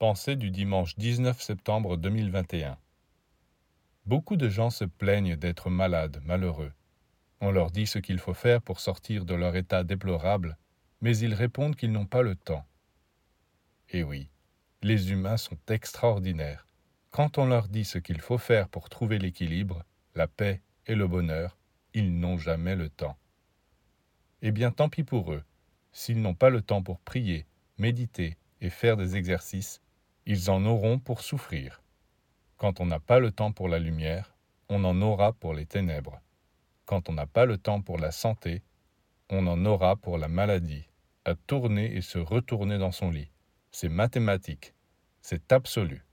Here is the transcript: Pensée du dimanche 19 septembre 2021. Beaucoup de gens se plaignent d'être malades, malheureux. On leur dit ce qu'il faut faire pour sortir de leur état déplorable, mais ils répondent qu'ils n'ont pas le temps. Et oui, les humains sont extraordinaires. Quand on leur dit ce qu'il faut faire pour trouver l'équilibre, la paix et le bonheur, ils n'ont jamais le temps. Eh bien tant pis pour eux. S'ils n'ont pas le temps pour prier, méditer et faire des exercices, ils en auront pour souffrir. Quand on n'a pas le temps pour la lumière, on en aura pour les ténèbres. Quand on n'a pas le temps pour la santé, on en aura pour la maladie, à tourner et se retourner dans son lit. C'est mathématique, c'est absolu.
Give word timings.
Pensée 0.00 0.34
du 0.34 0.50
dimanche 0.50 0.96
19 0.96 1.42
septembre 1.42 1.98
2021. 1.98 2.78
Beaucoup 4.06 4.38
de 4.38 4.48
gens 4.48 4.70
se 4.70 4.86
plaignent 4.86 5.36
d'être 5.36 5.68
malades, 5.68 6.22
malheureux. 6.24 6.72
On 7.42 7.50
leur 7.50 7.70
dit 7.70 7.86
ce 7.86 7.98
qu'il 7.98 8.18
faut 8.18 8.32
faire 8.32 8.62
pour 8.62 8.80
sortir 8.80 9.26
de 9.26 9.34
leur 9.34 9.56
état 9.56 9.84
déplorable, 9.84 10.56
mais 11.02 11.18
ils 11.18 11.34
répondent 11.34 11.76
qu'ils 11.76 11.92
n'ont 11.92 12.06
pas 12.06 12.22
le 12.22 12.34
temps. 12.34 12.64
Et 13.90 14.02
oui, 14.02 14.30
les 14.80 15.12
humains 15.12 15.36
sont 15.36 15.58
extraordinaires. 15.68 16.66
Quand 17.10 17.36
on 17.36 17.44
leur 17.44 17.68
dit 17.68 17.84
ce 17.84 17.98
qu'il 17.98 18.22
faut 18.22 18.38
faire 18.38 18.70
pour 18.70 18.88
trouver 18.88 19.18
l'équilibre, 19.18 19.84
la 20.14 20.28
paix 20.28 20.62
et 20.86 20.94
le 20.94 21.06
bonheur, 21.06 21.58
ils 21.92 22.18
n'ont 22.18 22.38
jamais 22.38 22.74
le 22.74 22.88
temps. 22.88 23.18
Eh 24.40 24.50
bien 24.50 24.70
tant 24.70 24.88
pis 24.88 25.04
pour 25.04 25.34
eux. 25.34 25.44
S'ils 25.92 26.22
n'ont 26.22 26.34
pas 26.34 26.48
le 26.48 26.62
temps 26.62 26.82
pour 26.82 27.00
prier, 27.00 27.44
méditer 27.76 28.38
et 28.62 28.70
faire 28.70 28.96
des 28.96 29.16
exercices, 29.16 29.82
ils 30.30 30.48
en 30.48 30.64
auront 30.64 31.00
pour 31.00 31.22
souffrir. 31.22 31.82
Quand 32.56 32.78
on 32.78 32.86
n'a 32.86 33.00
pas 33.00 33.18
le 33.18 33.32
temps 33.32 33.50
pour 33.50 33.66
la 33.66 33.80
lumière, 33.80 34.36
on 34.68 34.84
en 34.84 35.02
aura 35.02 35.32
pour 35.32 35.54
les 35.54 35.66
ténèbres. 35.66 36.20
Quand 36.86 37.08
on 37.08 37.14
n'a 37.14 37.26
pas 37.26 37.46
le 37.46 37.58
temps 37.58 37.82
pour 37.82 37.98
la 37.98 38.12
santé, 38.12 38.62
on 39.28 39.48
en 39.48 39.66
aura 39.66 39.96
pour 39.96 40.18
la 40.18 40.28
maladie, 40.28 40.84
à 41.24 41.34
tourner 41.34 41.96
et 41.96 42.00
se 42.00 42.18
retourner 42.18 42.78
dans 42.78 42.92
son 42.92 43.10
lit. 43.10 43.32
C'est 43.72 43.88
mathématique, 43.88 44.72
c'est 45.20 45.50
absolu. 45.50 46.04